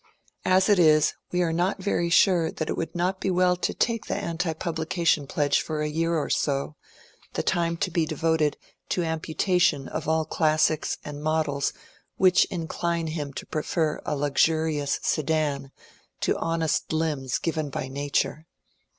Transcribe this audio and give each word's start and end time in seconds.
As 0.45 0.67
it 0.67 0.79
is, 0.79 1.13
we 1.31 1.43
are 1.43 1.53
not 1.53 1.77
WILLIAM 1.77 1.83
DEAN 1.83 1.83
HOWELLS 1.83 1.83
309 1.83 1.97
very 1.97 2.09
sure 2.09 2.51
that 2.57 2.69
it 2.71 2.75
would 2.77 2.95
not 2.95 3.21
be 3.21 3.29
well 3.29 3.55
to 3.55 3.71
take 3.75 4.05
the 4.07 4.15
anti 4.15 4.53
publioa 4.53 5.05
tion 5.05 5.27
pledge 5.27 5.61
for 5.61 5.79
a 5.83 5.87
year 5.89 6.17
or 6.17 6.27
so, 6.31 6.75
the 7.33 7.43
time 7.43 7.77
to 7.77 7.91
be 7.91 8.07
devoted 8.07 8.57
to 8.89 9.01
ampu 9.01 9.35
tation 9.37 9.87
of 9.89 10.07
all 10.07 10.25
classics 10.25 10.97
and 11.05 11.21
models 11.21 11.71
which 12.17 12.45
incline 12.45 13.05
him 13.13 13.31
to 13.33 13.45
prefer 13.45 14.01
a 14.03 14.15
luxurious 14.15 14.99
sedan 15.03 15.69
to 16.19 16.35
honest 16.39 16.91
limbs 16.91 17.37
given 17.37 17.69
by 17.69 17.87
nature." 17.87 18.47